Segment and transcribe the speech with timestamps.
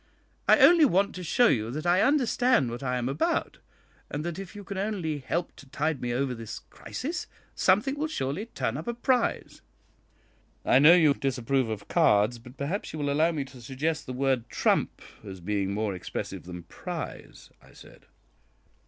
[0.49, 3.59] I only want to show you that I understand what I am about,
[4.09, 8.07] and that if you can only help to tide me over this crisis, something will
[8.07, 9.61] surely turn up a prize."
[10.65, 14.13] "I know you disapprove of cards, but perhaps you will allow me to suggest the
[14.13, 18.07] word 'trump' as being more expressive than 'prize,'" I said.